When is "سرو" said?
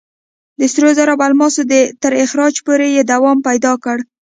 0.73-0.89